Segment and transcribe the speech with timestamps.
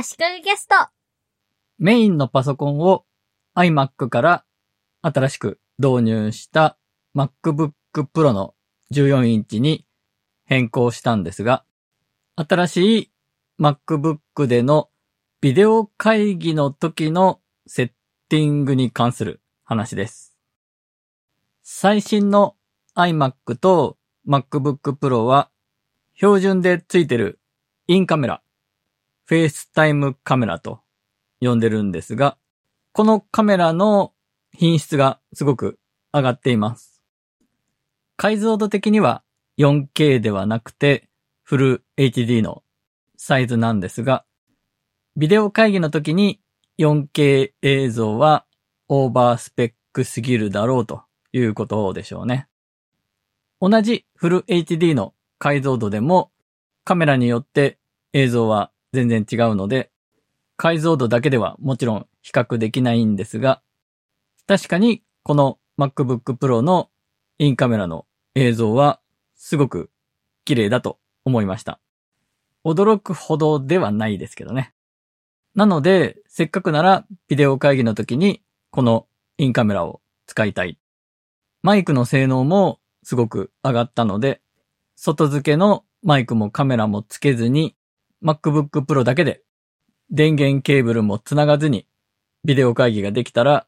[0.00, 0.76] 足利ゲスト。
[1.80, 3.04] メインのパソコンを
[3.56, 4.44] iMac から
[5.02, 6.78] 新しく導入した
[7.16, 7.72] MacBook
[8.14, 8.54] Pro の
[8.92, 9.84] 14インチに
[10.44, 11.64] 変更したんですが、
[12.36, 13.12] 新しい
[13.58, 14.88] MacBook での
[15.40, 17.90] ビデオ会議の時のセッ
[18.28, 20.36] ティングに関する話です。
[21.64, 22.54] 最新の
[22.94, 25.50] iMac と MacBook Pro は
[26.14, 27.40] 標準でついてる
[27.88, 28.42] インカメラ、
[29.28, 30.80] フェイスタイムカメラと
[31.42, 32.38] 呼んでるんですが、
[32.92, 34.14] このカメラの
[34.54, 35.78] 品質がすごく
[36.14, 37.02] 上がっています。
[38.16, 39.22] 解像度的には
[39.58, 41.10] 4K ではなくて
[41.42, 42.62] フル HD の
[43.18, 44.24] サイズなんですが、
[45.14, 46.40] ビデオ会議の時に
[46.78, 48.46] 4K 映像は
[48.88, 51.02] オーバースペックすぎるだろうと
[51.32, 52.48] いうことでしょうね。
[53.60, 56.32] 同じフル HD の解像度でも
[56.84, 57.78] カメラによって
[58.14, 59.90] 映像は全然違うので、
[60.56, 63.62] 解像度だけではもちろん比較できないんですが、
[64.46, 66.90] 確かにこの MacBook Pro の
[67.38, 69.00] インカメラの映像は
[69.36, 69.90] すごく
[70.44, 71.80] 綺麗だと思いました。
[72.64, 74.74] 驚くほどではないですけどね。
[75.54, 79.06] なので、せっかくならビデオ会議の時にこの
[79.38, 80.78] インカメラを使いたい。
[81.62, 84.40] マイクの性能もすごく上がったので、
[84.96, 87.76] 外付けのマイクもカメラもつけずに
[88.22, 89.42] MacBook Pro だけで
[90.10, 91.86] 電源ケーブルもつながずに
[92.44, 93.66] ビデオ会議ができたら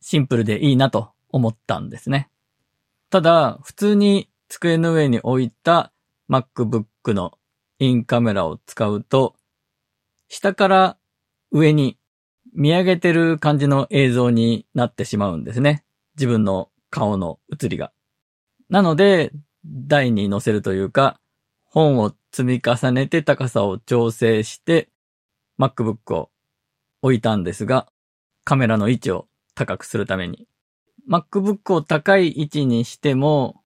[0.00, 2.28] シンプルでいいなと思ったんですね。
[3.10, 5.92] ただ、普通に机の上に置いた
[6.28, 7.38] MacBook の
[7.78, 9.34] インカメラを使うと、
[10.28, 10.96] 下から
[11.50, 11.96] 上に
[12.54, 15.84] 見上げてる感じの映像になってしまうんですね。
[16.16, 17.92] 自分の顔の映りが。
[18.68, 19.32] なので、
[19.64, 21.18] 台に乗せるというか、
[21.74, 24.90] 本を積み重ねて高さを調整して、
[25.58, 26.30] MacBook を
[27.02, 27.88] 置いたんですが、
[28.44, 30.46] カメラの位置を高くするために。
[31.10, 33.60] MacBook を高い位置にしても、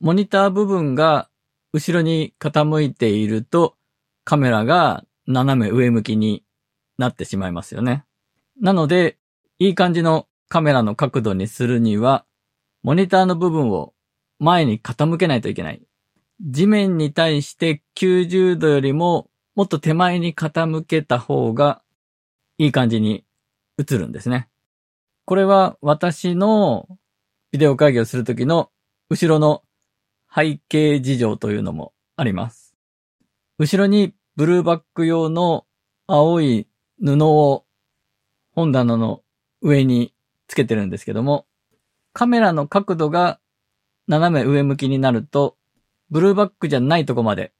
[0.00, 1.28] モニター部分が
[1.74, 3.76] 後ろに傾いていると、
[4.24, 6.42] カメラが斜め上向きに
[6.96, 8.06] なってしまいますよね。
[8.58, 9.18] なので、
[9.58, 12.24] いい感じのカメラの角度にするには、
[12.82, 13.92] モニターの部分を
[14.38, 15.82] 前に傾けないといけない。
[16.40, 21.82] 地面に対して90度よりももっと手前に傾けた方が
[22.56, 23.24] いい感じに
[23.78, 24.48] 映るんですね。
[25.26, 26.88] これは私の
[27.52, 28.70] ビデオ会議をするときの
[29.10, 29.62] 後ろの
[30.34, 32.74] 背景事情というのもあります。
[33.58, 35.66] 後ろにブルーバック用の
[36.06, 36.66] 青い
[37.04, 37.64] 布を
[38.52, 39.22] 本棚の
[39.60, 40.14] 上に
[40.48, 41.46] つけてるんですけども、
[42.12, 43.40] カメラの角度が
[44.08, 45.56] 斜め上向きになると、
[46.10, 47.52] ブルーバックじゃないとこまで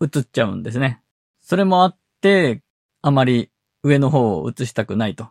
[0.00, 1.02] 映っちゃうんですね。
[1.40, 2.62] それもあって、
[3.02, 3.50] あまり
[3.82, 5.28] 上の方を映したくないと。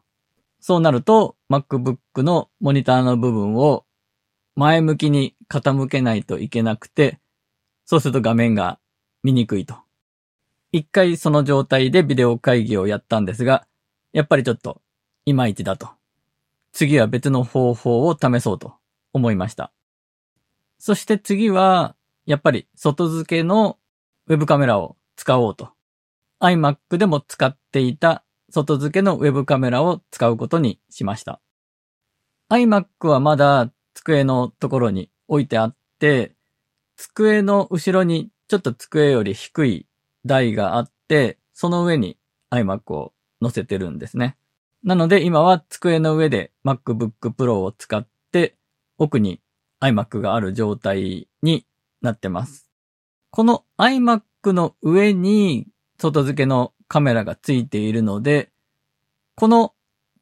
[0.60, 3.86] そうなると、MacBook のモニターの部分を
[4.56, 7.20] 前向きに傾けないといけなくて、
[7.86, 8.80] そうすると画面が
[9.24, 9.76] 見にくいと。
[10.72, 13.68] 一回その状態でビデオ会議をやったんですが、
[14.12, 14.82] やっぱりちょっと
[15.26, 15.90] いまいちだと。
[16.72, 18.76] 次は別の方法を試そうと
[19.14, 19.72] 思いました。
[20.80, 21.96] そして次は、
[22.28, 23.80] やっぱり外付けの
[24.28, 25.70] ウェブカメラを使おうと。
[26.42, 31.40] iMac でも使っていた外付けのウェブカメラを使うことにしました。
[32.50, 36.36] iMac はまだ机のところに置いてあって、
[36.98, 39.88] 机の後ろにちょっと机より低い
[40.26, 42.18] 台があって、その上に
[42.52, 44.36] iMac を乗せてるんですね。
[44.84, 48.56] なので今は机の上で MacBook Pro を使って
[48.98, 49.40] 奥に
[49.82, 51.66] iMac がある状態に
[52.02, 52.70] なってます。
[53.32, 55.68] この iMac の上に
[56.00, 58.52] 外付けのカメラがついているので、
[59.36, 59.74] この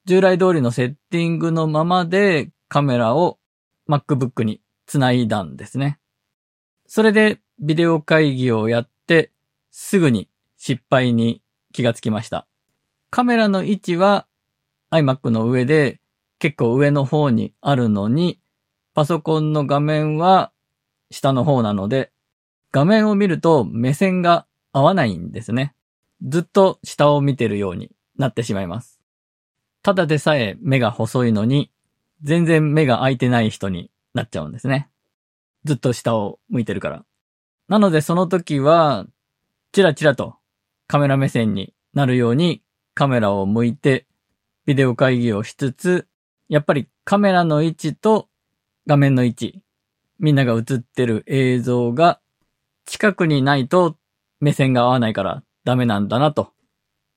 [0.05, 3.39] 従来通りのセッティングのままでカメラを
[3.87, 5.99] MacBook につないだんですね。
[6.87, 9.31] それでビデオ会議をやって
[9.71, 11.41] すぐに失敗に
[11.71, 12.47] 気がつきました。
[13.09, 14.27] カメラの位置は
[14.91, 15.99] iMac の上で
[16.39, 18.39] 結構上の方にあるのに、
[18.93, 20.51] パソコンの画面は
[21.15, 22.11] 下の方なので、
[22.73, 25.73] 画面を見ると目線が合わないんですね。
[26.21, 28.99] ずっと下を見てるようになってしまいます。
[29.81, 31.71] ただでさえ目が細いのに、
[32.21, 34.89] 全然目が開いてない人になっちゃうんですね。
[35.63, 37.05] ずっと下を向いてるから。
[37.69, 39.05] なのでその時は、
[39.71, 40.35] チラチラと
[40.87, 42.61] カメラ目線になるように
[42.93, 44.05] カメラを向いて
[44.65, 46.07] ビデオ会議をしつつ、
[46.49, 48.27] やっぱりカメラの位置と
[48.85, 49.61] 画面の位置、
[50.19, 52.19] みんなが映ってる映像が
[52.85, 53.97] 近くにないと
[54.39, 56.53] 目線が合わないからダメなんだなと、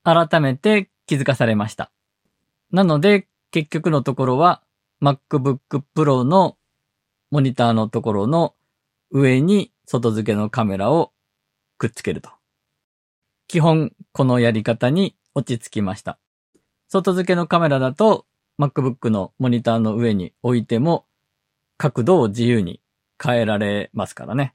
[0.03, 1.91] 改めて気づかされました。
[2.73, 4.62] なので、結局のところは
[5.03, 6.56] MacBook Pro の
[7.31, 8.55] モニターのところの
[9.11, 11.12] 上に外付けのカメラを
[11.79, 12.31] くっつけると。
[13.47, 16.19] 基本、このやり方に落ち着きました。
[16.89, 18.27] 外付けのカメラだと
[18.59, 21.06] MacBook のモニターの上に置いても
[21.77, 22.81] 角度を自由に
[23.23, 24.55] 変えられますからね。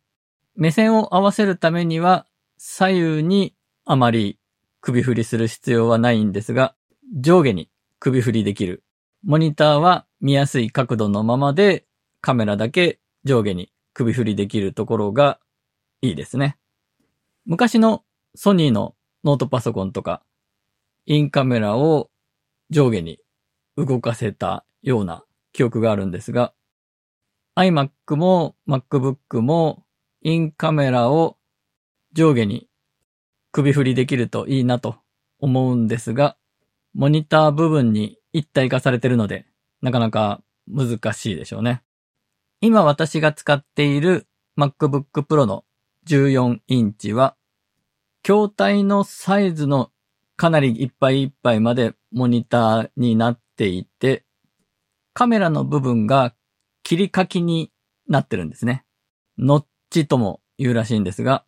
[0.55, 2.25] 目線を合わせるためには
[2.57, 3.55] 左右に
[3.85, 4.39] あまり
[4.81, 6.75] 首振りする必要はないんですが、
[7.19, 7.69] 上下に
[7.99, 8.83] 首振りできる。
[9.23, 11.85] モニターは見やすい角度のままで
[12.21, 15.39] カメラだけ上下に首振りできるところが
[16.01, 16.57] いいですね。
[17.45, 18.03] 昔の
[18.35, 20.21] ソニーのノートパソコンとか、
[21.05, 22.09] インカメラを
[22.69, 23.19] 上下に
[23.77, 25.23] 動かせたような
[25.53, 26.53] 記憶があるんですが、
[27.55, 29.83] iMac も MacBook も
[30.21, 31.37] インカメラを
[32.13, 32.67] 上下に
[33.51, 34.95] 首振りできるといいなと
[35.39, 36.35] 思うんですが、
[36.95, 39.45] モニター部分に一体化されてるので、
[39.81, 41.83] なかなか難しいでしょうね。
[42.61, 44.27] 今私が使っている
[44.57, 45.65] MacBook Pro の
[46.07, 47.35] 14インチは、
[48.23, 49.91] 筐体のサイズの
[50.37, 54.25] かなりいっぱいいっぱいまでモニターになっていて、
[55.13, 56.33] カメラの部分が
[56.83, 57.71] 切り欠きに
[58.07, 58.85] なってるんですね。
[59.37, 61.45] ノッチとも言うらしいんですが、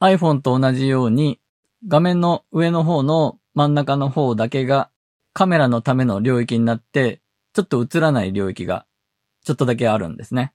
[0.00, 1.40] iPhone と同じように
[1.86, 4.90] 画面の上の方の真ん中の方だけが
[5.32, 7.20] カメラのための領域になって、
[7.52, 8.86] ちょっと映らない領域が
[9.44, 10.52] ちょっとだけあるんですね。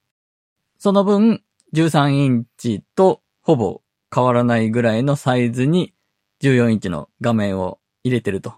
[0.80, 1.44] その分、
[1.74, 3.82] 13インチとほぼ
[4.14, 5.94] 変わらないぐらいのサイズに
[6.42, 8.54] 14インチの画面を入れてると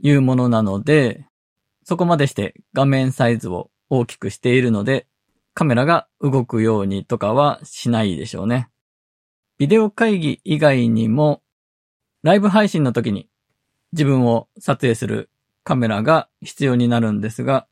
[0.00, 1.26] いうものなので、
[1.84, 5.06] そこまでして画面サイズを大きくしているので、
[5.52, 8.70] カメラが動くようにとかはしないでしょうね。
[9.58, 11.42] ビデオ会議以外にも、
[12.22, 13.28] ライブ配信の時に
[13.92, 15.28] 自分を撮影する
[15.62, 17.66] カメラが必要になるんですが、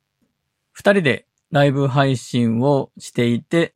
[0.73, 3.75] 二人でライブ配信をしていて、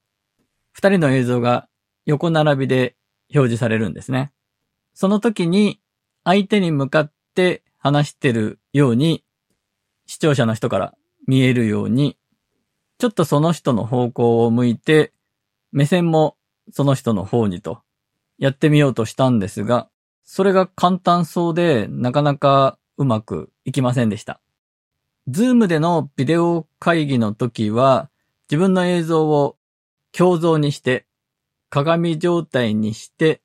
[0.72, 1.66] 二人の映像が
[2.04, 2.94] 横並びで
[3.34, 4.34] 表示されるんですね。
[4.92, 5.80] その時に
[6.24, 9.24] 相手に向かって話してるように、
[10.04, 10.94] 視聴者の人から
[11.26, 12.18] 見えるように、
[13.04, 15.12] ちょっとその人の方向を向いて、
[15.72, 16.38] 目線も
[16.72, 17.82] その人の方にと
[18.38, 19.90] やってみようとしたんですが、
[20.22, 24.40] それが簡単そうでなかなかうまくいきませんでした。
[25.28, 28.08] ズームでのビデオ会議の時は
[28.50, 29.58] 自分の映像を
[30.16, 31.04] 鏡像にして
[31.68, 33.42] 鏡状態にして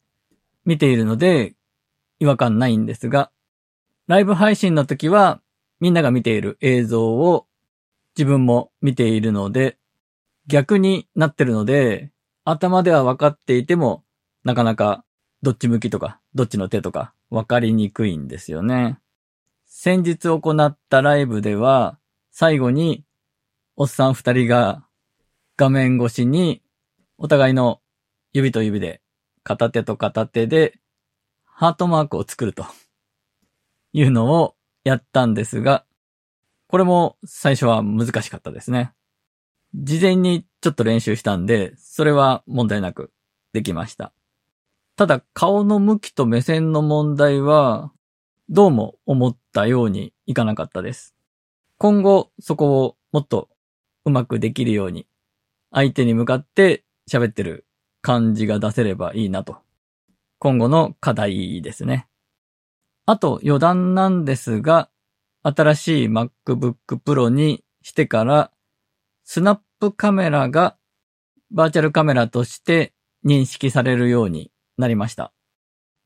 [0.63, 1.53] 見ているので
[2.21, 3.29] 違和感ないんですが、
[4.07, 5.41] ライブ配信の時は
[5.81, 7.45] みんなが見ている映像を
[8.19, 9.77] 自分も見ているので、
[10.45, 12.11] 逆になってるので、
[12.43, 14.03] 頭では分かっていても、
[14.43, 15.05] なかなか
[15.41, 18.99] どっち向きとか、どっちの手とか分かりにくいんですよね。
[19.65, 21.97] 先日行ったライブでは、
[22.29, 23.05] 最後に、
[23.77, 24.85] おっさん二人が
[25.55, 26.61] 画面越しに、
[27.17, 27.79] お互いの
[28.33, 28.99] 指と指で、
[29.43, 30.77] 片手と片手で、
[31.45, 32.65] ハートマークを作ると
[33.93, 35.85] いうのをやったんですが、
[36.69, 38.93] これも最初は難しかったですね。
[39.73, 43.11] 事前にちょっと練習したんで、それは問題なく
[43.53, 44.13] できました。
[44.95, 47.91] ただ顔の向きと目線の問題は、
[48.49, 51.15] どうも思ったようにいかなかったです。
[51.79, 53.49] 今後そこをもっと
[54.05, 55.07] うまくできるように、
[55.71, 57.65] 相手に向かって喋ってる
[58.03, 59.57] 感じが出せればいいなと。
[60.37, 62.07] 今後の課題ですね。
[63.07, 64.91] あと余談なんですが、
[65.43, 68.51] 新しい MacBook Pro にしてから、
[69.23, 70.77] スナップカメラが
[71.51, 72.93] バーチャルカメラとして
[73.25, 75.33] 認識されるようになりました。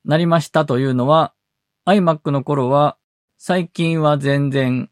[0.06, 1.34] なりましたというのは、
[1.86, 2.98] iMac の頃は、
[3.38, 4.90] 最近は全然、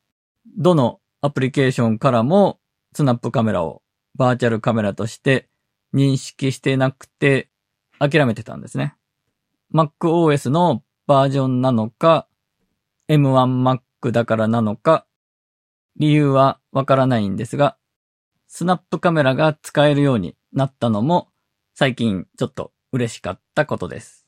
[0.57, 2.59] どのアプリケーションからも
[2.93, 3.83] スナップカメラを
[4.15, 5.47] バーチャルカメラとして
[5.93, 7.49] 認識してなくて
[7.99, 8.95] 諦めてたんですね。
[9.73, 12.27] MacOS のバージョンなのか、
[13.07, 13.47] M1
[14.01, 15.05] クだからなのか、
[15.97, 17.77] 理由はわからないんですが、
[18.47, 21.29] スナップカメラが使えるようになったのも
[21.73, 24.27] 最近ちょっと嬉しかったことです。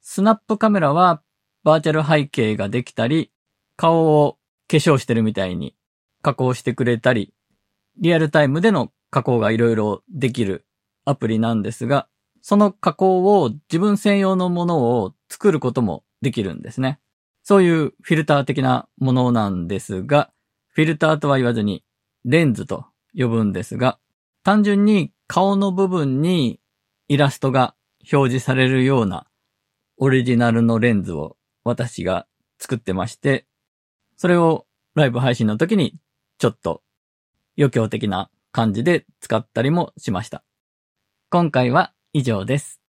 [0.00, 1.22] スナップカメラは
[1.62, 3.32] バーチャル背景ができたり、
[3.76, 5.74] 顔を化粧してるみたいに
[6.20, 7.32] 加工してくれたり、
[7.98, 10.66] リアルタイムでの加工がいろいろできる
[11.04, 12.08] アプリなんですが、
[12.42, 17.00] その加工を自分専用のものを作ることもできるんですね。
[17.44, 20.32] そういうフィルター的なものなんですが、
[20.68, 21.84] フィルターとは言わずに
[22.24, 22.86] レンズと
[23.16, 23.98] 呼ぶんですが、
[24.42, 26.58] 単純に顔の部分に
[27.08, 27.74] イラストが
[28.12, 29.26] 表示されるような
[29.98, 32.26] オリジナルのレンズを私が
[32.58, 33.46] 作ってまして、
[34.16, 35.96] それをライブ配信の時に
[36.38, 36.82] ちょっと
[37.58, 40.44] 余興的な感じで使ったりもしました。
[41.30, 42.83] 今回は以上です。